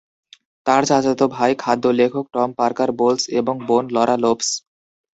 তার 0.65 0.81
চাচাতো 0.85 1.25
ভাই 1.35 1.51
খাদ্য 1.59 1.85
লেখক 1.99 2.25
টম 2.33 2.49
পার্কার 2.59 2.89
বোলস 2.99 3.23
এবং 3.39 3.55
তার 3.57 3.65
বোন 3.67 3.83
লরা 3.95 4.15
লোপস। 4.23 4.49